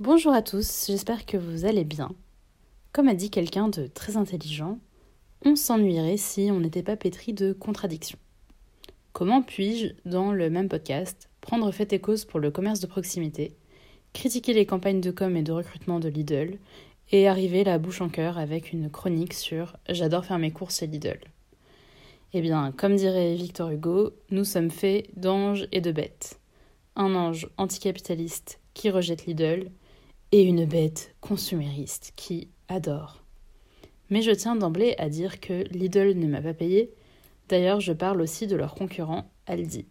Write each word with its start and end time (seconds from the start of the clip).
Bonjour 0.00 0.32
à 0.32 0.42
tous, 0.42 0.86
j'espère 0.88 1.24
que 1.24 1.36
vous 1.36 1.66
allez 1.66 1.84
bien. 1.84 2.10
Comme 2.90 3.06
a 3.06 3.14
dit 3.14 3.30
quelqu'un 3.30 3.68
de 3.68 3.86
très 3.86 4.16
intelligent, 4.16 4.80
on 5.44 5.54
s'ennuierait 5.54 6.16
si 6.16 6.48
on 6.50 6.58
n'était 6.58 6.82
pas 6.82 6.96
pétri 6.96 7.32
de 7.32 7.52
contradictions. 7.52 8.18
Comment 9.12 9.40
puis-je, 9.40 9.94
dans 10.04 10.32
le 10.32 10.50
même 10.50 10.68
podcast, 10.68 11.30
prendre 11.40 11.70
fait 11.70 11.92
et 11.92 12.00
cause 12.00 12.24
pour 12.24 12.40
le 12.40 12.50
commerce 12.50 12.80
de 12.80 12.88
proximité, 12.88 13.54
critiquer 14.14 14.52
les 14.52 14.66
campagnes 14.66 15.00
de 15.00 15.12
com 15.12 15.36
et 15.36 15.44
de 15.44 15.52
recrutement 15.52 16.00
de 16.00 16.08
Lidl, 16.08 16.58
et 17.12 17.28
arriver 17.28 17.62
la 17.62 17.78
bouche 17.78 18.00
en 18.00 18.08
cœur 18.08 18.36
avec 18.36 18.72
une 18.72 18.90
chronique 18.90 19.32
sur 19.32 19.76
J'adore 19.88 20.24
faire 20.24 20.40
mes 20.40 20.50
courses 20.50 20.80
chez 20.80 20.88
Lidl 20.88 21.20
Eh 22.32 22.40
bien, 22.40 22.72
comme 22.72 22.96
dirait 22.96 23.36
Victor 23.36 23.70
Hugo, 23.70 24.10
nous 24.32 24.44
sommes 24.44 24.72
faits 24.72 25.08
d'anges 25.16 25.68
et 25.70 25.80
de 25.80 25.92
bêtes. 25.92 26.40
Un 26.96 27.14
ange 27.14 27.48
anticapitaliste 27.58 28.58
qui 28.74 28.90
rejette 28.90 29.26
Lidl, 29.26 29.70
et 30.34 30.42
une 30.42 30.64
bête 30.64 31.14
consumériste 31.20 32.12
qui 32.16 32.48
adore. 32.66 33.22
Mais 34.10 34.20
je 34.20 34.32
tiens 34.32 34.56
d'emblée 34.56 34.96
à 34.98 35.08
dire 35.08 35.38
que 35.38 35.62
Lidl 35.70 36.18
ne 36.18 36.26
m'a 36.26 36.42
pas 36.42 36.54
payé. 36.54 36.92
D'ailleurs, 37.48 37.78
je 37.78 37.92
parle 37.92 38.20
aussi 38.20 38.48
de 38.48 38.56
leur 38.56 38.74
concurrent 38.74 39.30
Aldi. 39.46 39.86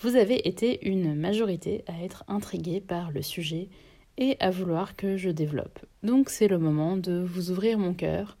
Vous 0.00 0.16
avez 0.16 0.48
été 0.48 0.84
une 0.88 1.14
majorité 1.14 1.84
à 1.86 2.02
être 2.02 2.24
intrigué 2.26 2.80
par 2.80 3.12
le 3.12 3.22
sujet 3.22 3.68
et 4.16 4.36
à 4.40 4.50
vouloir 4.50 4.96
que 4.96 5.16
je 5.16 5.30
développe. 5.30 5.78
Donc 6.02 6.28
c'est 6.28 6.48
le 6.48 6.58
moment 6.58 6.96
de 6.96 7.20
vous 7.20 7.52
ouvrir 7.52 7.78
mon 7.78 7.94
cœur 7.94 8.36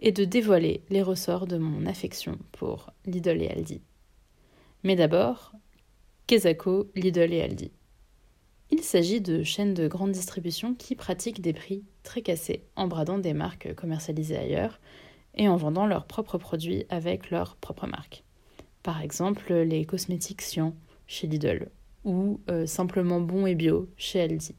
et 0.00 0.10
de 0.10 0.24
dévoiler 0.24 0.82
les 0.90 1.02
ressorts 1.02 1.46
de 1.46 1.56
mon 1.56 1.86
affection 1.86 2.36
pour 2.50 2.90
Lidl 3.06 3.42
et 3.42 3.48
Aldi. 3.48 3.80
Mais 4.82 4.96
d'abord, 4.96 5.52
Kezako, 6.26 6.90
Lidl 6.96 7.32
et 7.32 7.42
Aldi. 7.42 7.70
Il 8.70 8.82
s'agit 8.82 9.20
de 9.20 9.42
chaînes 9.42 9.74
de 9.74 9.88
grande 9.88 10.12
distribution 10.12 10.74
qui 10.74 10.94
pratiquent 10.94 11.40
des 11.40 11.52
prix 11.52 11.84
très 12.02 12.22
cassés 12.22 12.64
en 12.76 12.86
bradant 12.86 13.18
des 13.18 13.34
marques 13.34 13.74
commercialisées 13.74 14.38
ailleurs 14.38 14.80
et 15.34 15.48
en 15.48 15.56
vendant 15.56 15.86
leurs 15.86 16.06
propres 16.06 16.38
produits 16.38 16.84
avec 16.88 17.30
leurs 17.30 17.56
propres 17.56 17.86
marques. 17.86 18.24
Par 18.82 19.00
exemple, 19.00 19.52
les 19.52 19.84
cosmétiques 19.84 20.42
Sion 20.42 20.74
chez 21.06 21.26
Lidl 21.26 21.70
ou 22.04 22.40
euh, 22.50 22.66
simplement 22.66 23.20
Bon 23.20 23.46
et 23.46 23.54
Bio 23.54 23.88
chez 23.96 24.20
Aldi. 24.20 24.54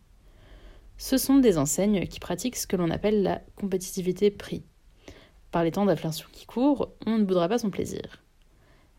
Ce 0.98 1.18
sont 1.18 1.38
des 1.38 1.58
enseignes 1.58 2.08
qui 2.08 2.20
pratiquent 2.20 2.56
ce 2.56 2.68
que 2.68 2.76
l'on 2.76 2.90
appelle 2.90 3.22
la 3.22 3.42
compétitivité 3.56 4.32
prix. 4.32 4.64
Par 5.52 5.64
les 5.64 5.72
temps 5.72 5.86
d'inflation 5.86 6.28
qui 6.32 6.46
courent, 6.46 6.94
on 7.06 7.18
ne 7.18 7.24
boudra 7.24 7.48
pas 7.48 7.60
son 7.60 7.70
plaisir. 7.70 8.25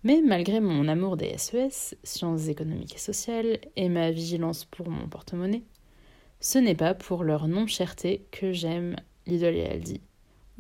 Mais 0.06 0.22
malgré 0.22 0.60
mon 0.60 0.86
amour 0.86 1.16
des 1.16 1.36
SES, 1.36 1.96
sciences 2.04 2.46
économiques 2.46 2.94
et 2.94 2.98
sociales, 2.98 3.58
et 3.74 3.88
ma 3.88 4.12
vigilance 4.12 4.64
pour 4.64 4.88
mon 4.88 5.08
porte-monnaie, 5.08 5.64
ce 6.38 6.60
n'est 6.60 6.76
pas 6.76 6.94
pour 6.94 7.24
leur 7.24 7.48
non-cherté 7.48 8.24
que 8.30 8.52
j'aime 8.52 8.94
Lidl 9.26 9.56
et 9.56 9.66
Aldi, 9.66 10.00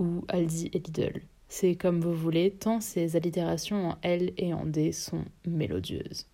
ou 0.00 0.24
Aldi 0.26 0.68
et 0.72 0.80
Lidl. 0.80 1.22
C'est 1.48 1.76
comme 1.76 2.00
vous 2.00 2.12
voulez, 2.12 2.50
tant 2.50 2.80
ces 2.80 3.14
allitérations 3.14 3.90
en 3.90 3.98
L 4.02 4.32
et 4.36 4.52
en 4.52 4.66
D 4.66 4.90
sont 4.90 5.24
mélodieuses. 5.46 6.26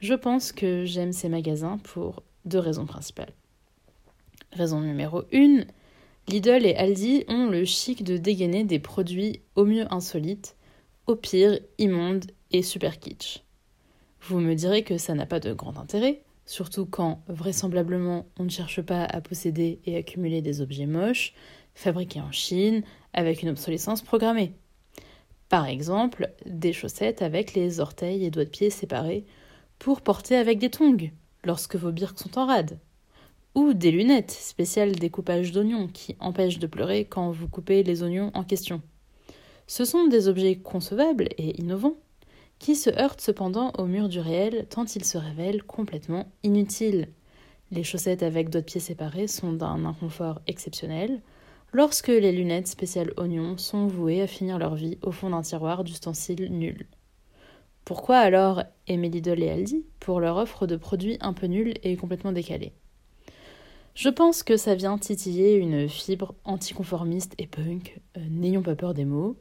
Je 0.00 0.12
pense 0.12 0.52
que 0.52 0.84
j'aime 0.84 1.12
ces 1.12 1.30
magasins 1.30 1.78
pour 1.78 2.22
deux 2.44 2.58
raisons 2.58 2.84
principales. 2.84 3.32
Raison 4.52 4.82
numéro 4.82 5.22
1, 5.32 5.64
Lidl 6.28 6.66
et 6.66 6.76
Aldi 6.76 7.24
ont 7.28 7.46
le 7.46 7.64
chic 7.64 8.04
de 8.04 8.18
dégainer 8.18 8.64
des 8.64 8.80
produits 8.80 9.40
au 9.54 9.64
mieux 9.64 9.90
insolites 9.90 10.57
au 11.08 11.16
pire 11.16 11.58
immonde 11.78 12.26
et 12.52 12.62
super 12.62 13.00
kitsch. 13.00 13.42
Vous 14.20 14.40
me 14.40 14.54
direz 14.54 14.84
que 14.84 14.98
ça 14.98 15.14
n'a 15.14 15.26
pas 15.26 15.40
de 15.40 15.54
grand 15.54 15.78
intérêt, 15.78 16.22
surtout 16.44 16.84
quand, 16.84 17.22
vraisemblablement, 17.28 18.26
on 18.38 18.44
ne 18.44 18.50
cherche 18.50 18.82
pas 18.82 19.04
à 19.04 19.20
posséder 19.22 19.80
et 19.86 19.96
accumuler 19.96 20.42
des 20.42 20.60
objets 20.60 20.86
moches, 20.86 21.32
fabriqués 21.74 22.20
en 22.20 22.30
Chine, 22.30 22.82
avec 23.14 23.42
une 23.42 23.48
obsolescence 23.48 24.02
programmée. 24.02 24.52
Par 25.48 25.64
exemple, 25.64 26.30
des 26.44 26.74
chaussettes 26.74 27.22
avec 27.22 27.54
les 27.54 27.80
orteils 27.80 28.24
et 28.24 28.30
doigts 28.30 28.44
de 28.44 28.50
pied 28.50 28.68
séparés 28.68 29.24
pour 29.78 30.02
porter 30.02 30.36
avec 30.36 30.58
des 30.58 30.68
tongs 30.68 31.10
lorsque 31.42 31.76
vos 31.76 31.90
birks 31.90 32.18
sont 32.18 32.38
en 32.38 32.46
rade. 32.46 32.78
Ou 33.54 33.72
des 33.72 33.92
lunettes 33.92 34.30
spéciales 34.30 34.92
découpage 34.92 35.52
d'oignons 35.52 35.88
qui 35.88 36.16
empêchent 36.20 36.58
de 36.58 36.66
pleurer 36.66 37.06
quand 37.06 37.30
vous 37.30 37.48
coupez 37.48 37.82
les 37.82 38.02
oignons 38.02 38.30
en 38.34 38.44
question. 38.44 38.82
Ce 39.68 39.84
sont 39.84 40.06
des 40.06 40.28
objets 40.28 40.56
concevables 40.56 41.28
et 41.36 41.60
innovants, 41.60 41.98
qui 42.58 42.74
se 42.74 42.88
heurtent 42.88 43.20
cependant 43.20 43.70
au 43.76 43.84
mur 43.84 44.08
du 44.08 44.18
réel 44.18 44.66
tant 44.70 44.86
ils 44.86 45.04
se 45.04 45.18
révèlent 45.18 45.62
complètement 45.62 46.26
inutiles. 46.42 47.08
Les 47.70 47.84
chaussettes 47.84 48.22
avec 48.22 48.48
doigts 48.48 48.62
de 48.62 48.66
pied 48.66 48.80
séparés 48.80 49.28
sont 49.28 49.52
d'un 49.52 49.84
inconfort 49.84 50.40
exceptionnel, 50.46 51.20
lorsque 51.74 52.08
les 52.08 52.32
lunettes 52.32 52.66
spéciales 52.66 53.12
oignons 53.18 53.58
sont 53.58 53.86
vouées 53.86 54.22
à 54.22 54.26
finir 54.26 54.58
leur 54.58 54.74
vie 54.74 54.96
au 55.02 55.12
fond 55.12 55.30
d'un 55.30 55.42
tiroir 55.42 55.84
d'ustensiles 55.84 56.50
nuls. 56.50 56.86
Pourquoi 57.84 58.16
alors 58.16 58.62
aimer 58.86 59.10
Lidl 59.10 59.42
et 59.42 59.50
Aldi 59.50 59.84
pour 60.00 60.20
leur 60.20 60.38
offre 60.38 60.66
de 60.66 60.76
produits 60.76 61.18
un 61.20 61.34
peu 61.34 61.46
nuls 61.46 61.74
et 61.82 61.94
complètement 61.96 62.32
décalés? 62.32 62.72
Je 63.94 64.08
pense 64.08 64.42
que 64.42 64.56
ça 64.56 64.74
vient 64.74 64.96
titiller 64.96 65.56
une 65.56 65.90
fibre 65.90 66.34
anticonformiste 66.44 67.34
et 67.36 67.46
punk, 67.46 68.00
euh, 68.16 68.20
n'ayons 68.30 68.62
pas 68.62 68.76
peur 68.76 68.94
des 68.94 69.04
mots, 69.04 69.36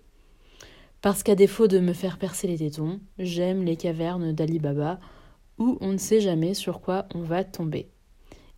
parce 1.08 1.24
qu'à 1.24 1.36
défaut 1.36 1.70
de 1.70 1.80
me 1.80 1.94
faire 1.94 2.18
percer 2.18 2.48
les 2.48 2.58
tétons, 2.58 3.00
j'aime 3.18 3.64
les 3.64 3.78
cavernes 3.78 4.34
d'Ali 4.34 4.60
Baba, 4.60 5.00
où 5.58 5.78
on 5.80 5.94
ne 5.94 5.98
sait 5.98 6.20
jamais 6.20 6.54
sur 6.54 6.82
quoi 6.82 7.06
on 7.16 7.22
va 7.22 7.46
tomber. 7.46 7.88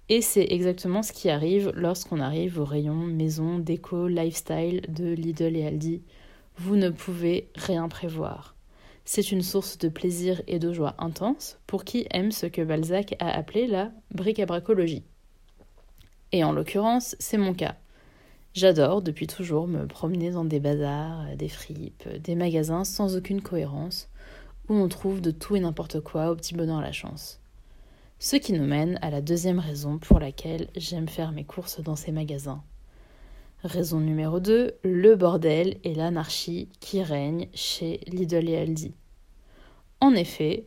Et 0.10 0.22
c'est 0.22 0.48
exactement 0.50 1.04
ce 1.04 1.14
qui 1.14 1.30
arrive 1.30 1.72
lorsqu'on 1.76 2.20
arrive 2.20 2.59
au 2.59 2.66
rayon 2.66 2.96
maison, 2.96 3.59
déco, 3.59 4.08
lifestyle 4.08 4.82
de 4.90 5.14
Lidl 5.14 5.56
et 5.58 5.68
Aldi. 5.68 6.02
Vous 6.58 6.76
ne 6.76 6.90
pouvez 6.90 7.52
rien 7.54 7.88
prévoir. 7.88 8.56
C'est 9.06 9.32
une 9.32 9.44
source 9.44 9.78
de 9.78 9.88
plaisir 9.88 10.42
et 10.48 10.58
de 10.58 10.74
joie 10.74 10.96
intense 10.98 11.59
pour 11.68 11.84
qui 11.84 12.08
aime 12.09 12.32
ce 12.32 12.48
que 12.48 12.64
Balzac 12.64 13.16
a 13.20 13.30
appelé 13.30 13.68
la 13.68 13.92
bric-à-bracologie. 14.16 15.04
Et 16.32 16.44
en 16.44 16.52
l'occurrence, 16.52 17.16
c'est 17.20 17.38
mon 17.38 17.54
cas. 17.54 17.76
J'adore 18.56 19.04
depuis 19.04 19.28
toujours 19.28 19.68
me 19.68 19.86
promener 19.86 20.32
dans 20.32 20.44
des 20.44 20.60
bazars, 20.60 21.36
des 21.38 21.50
fripes, 21.50 22.10
des 22.24 22.34
magasins 22.34 22.84
sans 22.84 23.16
aucune 23.16 23.42
cohérence, 23.42 24.10
où 24.68 24.74
on 24.74 24.88
trouve 24.88 25.22
de 25.22 25.32
tout 25.32 25.56
et 25.56 25.60
n'importe 25.60 26.00
quoi 26.00 26.32
au 26.32 26.36
petit 26.36 26.56
bonheur 26.56 26.80
à 26.80 26.84
la 26.84 26.92
chance. 26.92 27.40
Ce 28.18 28.36
qui 28.36 28.54
nous 28.54 28.66
mène 28.66 28.98
à 29.02 29.12
la 29.12 29.22
deuxième 29.22 29.59
raison 29.59 30.00
pour 30.00 30.20
laquelle 30.20 30.68
j'aime 30.76 31.08
faire 31.08 31.32
mes 31.32 31.46
courses 31.46 31.80
dans 31.82 31.96
ces 31.96 32.12
magasins. 32.12 32.64
Raison 33.64 34.00
numéro 34.00 34.40
2, 34.40 34.74
le 34.84 35.16
bordel 35.16 35.78
et 35.84 35.94
l'anarchie 35.94 36.70
qui 36.80 37.04
règnent 37.04 37.50
chez 37.54 38.00
Lidl 38.08 38.50
et 38.50 38.58
Aldi. 38.58 38.94
En 40.02 40.16
effet, 40.16 40.66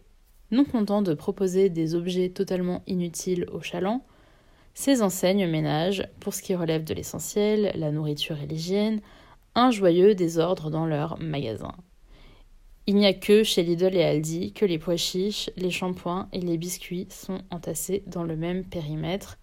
non 0.52 0.64
content 0.64 1.02
de 1.02 1.14
proposer 1.14 1.68
des 1.68 1.94
objets 1.94 2.28
totalement 2.28 2.82
inutiles 2.86 3.46
aux 3.50 3.60
chalands, 3.60 4.04
ces 4.74 5.02
enseignes 5.02 5.46
ménagent, 5.46 6.06
pour 6.20 6.34
ce 6.34 6.42
qui 6.42 6.54
relève 6.54 6.84
de 6.84 6.94
l'essentiel, 6.94 7.72
la 7.74 7.90
nourriture 7.90 8.40
et 8.40 8.46
l'hygiène, 8.46 9.00
un 9.54 9.70
joyeux 9.70 10.14
désordre 10.14 10.70
dans 10.70 10.86
leurs 10.86 11.18
magasins. 11.20 11.76
Il 12.86 12.96
n'y 12.96 13.06
a 13.06 13.14
que 13.14 13.44
chez 13.44 13.62
Lidl 13.62 13.94
et 13.94 14.02
Aldi 14.02 14.52
que 14.52 14.64
les 14.64 14.78
pois 14.78 14.96
chiches, 14.96 15.50
les 15.56 15.70
shampoings 15.70 16.28
et 16.32 16.40
les 16.40 16.58
biscuits 16.58 17.06
sont 17.10 17.40
entassés 17.50 18.02
dans 18.06 18.24
le 18.24 18.36
même 18.36 18.64
périmètre, 18.64 19.38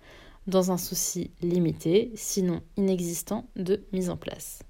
dans 0.48 0.72
un 0.72 0.78
souci 0.78 1.32
limité, 1.42 2.12
sinon 2.16 2.62
inexistant, 2.76 3.48
de 3.56 3.86
mise 3.94 4.10
en 4.10 4.18
place. 4.18 4.64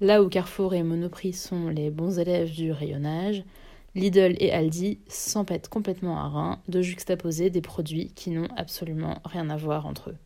Là 0.00 0.20
où 0.22 0.28
Carrefour 0.28 0.74
et 0.74 0.82
Monoprix 0.82 1.34
sont 1.34 1.68
les 1.68 1.90
bons 1.90 2.18
élèves 2.18 2.50
du 2.50 2.72
rayonnage, 2.72 3.44
Lidl 3.94 4.36
et 4.40 4.52
Aldi 4.52 5.00
s'empêtent 5.06 5.68
complètement 5.68 6.18
à 6.18 6.28
rein 6.28 6.62
de 6.68 6.80
juxtaposer 6.80 7.50
des 7.50 7.60
produits 7.60 8.12
qui 8.14 8.30
n'ont 8.30 8.48
absolument 8.56 9.20
rien 9.24 9.50
à 9.50 9.56
voir 9.56 9.86
entre 9.86 10.10
eux. 10.10 10.16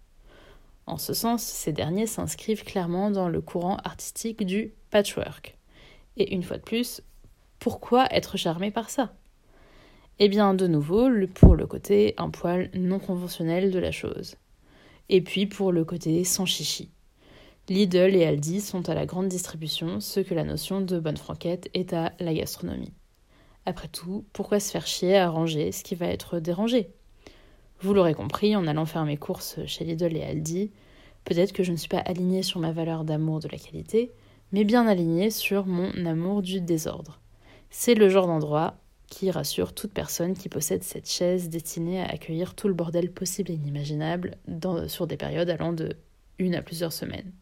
En 0.87 0.99
ce 0.99 1.13
sens, 1.15 1.43
ces 1.43 1.73
derniers 1.73 2.07
s'inscrivent 2.07 2.63
clairement 2.63 3.11
dans 3.11 3.29
le 3.29 3.41
courant 3.41 3.79
artistique 3.79 4.45
du 4.47 4.73
patchwork. 4.91 5.59
Et 6.17 6.33
une 6.33 6.45
fois 6.45 6.59
de 6.59 6.63
plus, 6.63 7.03
pourquoi 7.59 8.07
être 8.13 8.37
charmé 8.37 8.71
par 8.71 8.89
ça? 8.89 9.13
Eh 10.21 10.29
bien, 10.29 10.55
de 10.55 10.69
nouveau, 10.69 11.09
pour 11.35 11.57
le 11.57 11.67
côté 11.67 12.15
un 12.19 12.31
poil 12.31 12.71
non 12.73 13.01
conventionnel 13.01 13.73
de 13.73 13.81
la 13.81 13.91
chose. 13.91 14.37
Et 15.09 15.21
puis 15.21 15.47
pour 15.47 15.73
le 15.73 15.85
côté 15.85 16.23
sans 16.23 16.47
chichi. 16.47 16.91
Lidl 17.69 18.15
et 18.15 18.25
Aldi 18.25 18.61
sont 18.61 18.89
à 18.89 18.95
la 18.95 19.07
grande 19.07 19.29
distribution 19.29 19.99
ce 19.99 20.21
que 20.21 20.35
la 20.35 20.45
notion 20.45 20.81
de 20.81 21.01
bonne 21.01 21.17
franquette 21.17 21.69
est 21.75 21.93
à 21.93 22.13
la 22.21 22.33
gastronomie. 22.33 22.93
Après 23.69 23.89
tout, 23.89 24.25
pourquoi 24.33 24.61
se 24.61 24.71
faire 24.71 24.87
chier 24.87 25.17
à 25.17 25.29
ranger 25.29 25.73
ce 25.73 25.83
qui 25.83 25.97
va 25.97 26.07
être 26.07 26.39
dérangé? 26.39 26.89
Vous 27.81 27.93
l'aurez 27.93 28.15
compris, 28.15 28.55
en 28.55 28.69
allant 28.69 28.87
faire 28.87 29.05
mes 29.05 29.17
courses 29.17 29.59
chez 29.67 29.85
Lidl 29.85 30.17
et 30.17 30.23
Aldi, 30.23 30.71
peut-être 31.25 31.53
que 31.53 31.65
je 31.65 31.73
ne 31.73 31.77
suis 31.77 31.89
pas 31.89 31.99
alignée 31.99 32.45
sur 32.45 32.61
ma 32.61 32.71
valeur 32.71 33.03
d'amour 33.03 33.41
de 33.41 33.49
la 33.49 33.59
qualité, 33.59 34.13
mais 34.53 34.63
bien 34.63 34.87
alignée 34.87 35.31
sur 35.31 35.67
mon 35.67 35.91
amour 36.07 36.43
du 36.43 36.61
désordre. 36.61 37.21
C'est 37.69 37.95
le 37.95 38.09
genre 38.09 38.29
d'endroit 38.29 38.77
qui 39.09 39.33
rassure 39.33 39.75
toute 39.75 39.93
personne 39.93 40.35
qui 40.35 40.49
possède 40.49 40.85
cette 40.85 41.11
chaise 41.11 41.49
destinée 41.49 42.01
à 42.01 42.07
accueillir 42.07 42.55
tout 42.55 42.69
le 42.69 42.75
bordel 42.75 43.11
possible 43.11 43.51
et 43.51 43.55
inimaginable 43.55 44.37
sur 44.87 45.09
des 45.09 45.17
périodes 45.17 45.51
allant 45.51 45.73
de 45.73 45.97
une 46.39 46.55
à 46.55 46.63
plusieurs 46.63 46.93
semaines. 46.93 47.33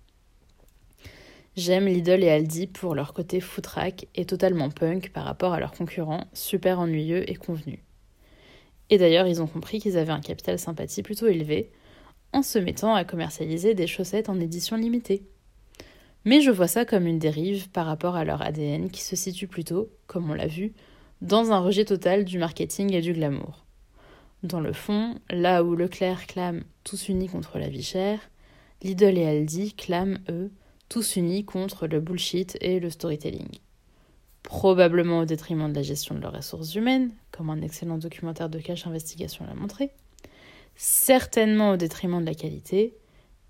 J'aime 1.57 1.87
Lidl 1.87 2.25
et 2.25 2.31
Aldi 2.31 2.67
pour 2.67 2.97
leur 2.97 3.15
côté 3.15 3.41
footrack 3.41 4.09
et 4.17 4.25
totalement 4.25 4.71
punk 4.71 5.13
par 5.13 5.25
rapport 5.25 5.53
à 5.53 5.61
leurs 5.61 5.71
concurrents, 5.71 6.27
super 6.33 6.81
ennuyeux 6.81 7.31
et 7.31 7.37
convenus. 7.37 7.79
Et 8.91 8.99
d'ailleurs, 8.99 9.29
ils 9.29 9.41
ont 9.41 9.47
compris 9.47 9.81
qu'ils 9.81 9.97
avaient 9.97 10.11
un 10.11 10.21
capital 10.21 10.59
sympathie 10.59 11.05
plutôt 11.05 11.29
élevé 11.29 11.71
en 12.33 12.43
se 12.43 12.59
mettant 12.59 12.95
à 12.95 13.05
commercialiser 13.05 13.75
des 13.75 13.87
chaussettes 13.87 14.29
en 14.29 14.41
édition 14.41 14.77
limitée. 14.77 15.23
Mais 16.25 16.41
je 16.41 16.51
vois 16.51 16.67
ça 16.67 16.85
comme 16.85 17.07
une 17.07 17.21
dérive 17.21 17.71
par 17.71 17.87
rapport 17.87 18.17
à 18.17 18.25
leur 18.25 18.43
ADN 18.43 18.91
qui 18.91 19.03
se 19.03 19.15
situe 19.15 19.47
plutôt, 19.47 19.91
comme 20.09 20.29
on 20.31 20.35
l'a 20.35 20.49
vu, 20.49 20.73
dans 21.21 21.53
un 21.53 21.61
rejet 21.61 21.85
total 21.85 22.25
du 22.25 22.39
marketing 22.39 22.93
et 22.93 23.01
du 23.01 23.13
glamour. 23.13 23.65
Dans 24.43 24.61
le 24.61 24.73
fond, 24.73 25.15
là 25.31 25.63
où 25.63 25.77
Leclerc 25.77 26.27
clame 26.27 26.65
tous 26.83 27.09
unis 27.09 27.29
contre 27.29 27.59
la 27.59 27.69
vie 27.69 27.85
chère, 27.85 28.19
Lidl 28.83 29.17
et 29.17 29.27
Aldi 29.27 29.75
clament, 29.75 30.19
eux, 30.29 30.51
tous 30.95 31.17
unis 31.17 31.45
contre 31.45 31.89
le 31.89 31.99
bullshit 31.99 32.57
et 32.61 32.79
le 32.79 32.89
storytelling. 32.89 33.49
Probablement 34.45 35.19
au 35.19 35.25
détriment 35.25 35.69
de 35.69 35.75
la 35.75 35.83
gestion 35.83 36.15
de 36.15 36.21
leurs 36.21 36.37
ressources 36.37 36.77
humaines, 36.77 37.11
comme 37.33 37.51
un 37.51 37.63
excellent 37.63 37.99
documentaire 37.99 38.49
de 38.49 38.61
Cache 38.61 38.87
Investigation 38.87 39.45
l'a 39.45 39.55
montré, 39.55 39.91
certainement 40.77 41.73
au 41.73 41.77
détriment 41.77 42.21
de 42.21 42.27
la 42.27 42.37
qualité, 42.37 42.95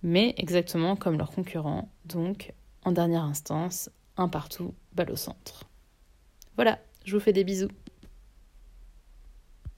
mais 0.02 0.32
exactement 0.38 0.96
comme 0.96 1.18
leurs 1.18 1.32
concurrents, 1.32 1.90
donc 2.06 2.54
en 2.82 2.92
dernière 2.92 3.24
instance, 3.24 3.90
un 4.16 4.28
partout, 4.28 4.72
balle 4.94 5.10
au 5.10 5.16
centre. 5.16 5.64
Voilà, 6.56 6.78
je 7.04 7.14
vous 7.14 7.20
fais 7.20 7.34
des 7.34 7.44
bisous. 7.44 7.68